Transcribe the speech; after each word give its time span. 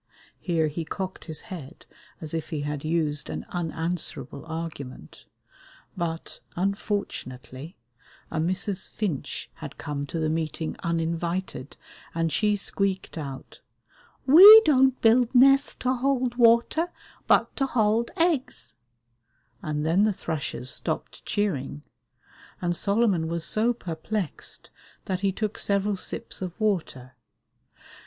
Here 0.39 0.67
he 0.67 0.83
cocked 0.83 1.25
his 1.25 1.41
head 1.41 1.85
as 2.21 2.33
if 2.33 2.49
he 2.49 2.61
had 2.61 2.83
used 2.83 3.29
an 3.29 3.45
unanswerable 3.49 4.43
argument; 4.47 5.25
but, 5.95 6.39
unfortunately, 6.55 7.75
a 8.31 8.39
Mrs. 8.39 8.89
Finch 8.89 9.51
had 9.57 9.77
come 9.77 10.07
to 10.07 10.17
the 10.17 10.27
meeting 10.27 10.75
uninvited, 10.81 11.77
and 12.15 12.31
she 12.31 12.55
squeaked 12.55 13.15
out, 13.15 13.61
"We 14.25 14.61
don't 14.65 14.99
build 15.01 15.35
nests 15.35 15.75
to 15.81 15.93
hold 15.93 16.33
water, 16.33 16.91
but 17.27 17.55
to 17.57 17.67
hold 17.67 18.09
eggs," 18.17 18.73
and 19.61 19.85
then 19.85 20.01
the 20.03 20.13
thrushes 20.13 20.71
stopped 20.71 21.23
cheering, 21.27 21.83
and 22.59 22.75
Solomon 22.75 23.27
was 23.27 23.45
so 23.45 23.71
perplexed 23.71 24.71
that 25.05 25.19
he 25.19 25.31
took 25.31 25.59
several 25.59 25.95
sips 25.95 26.41
of 26.41 26.59
water. 26.59 27.13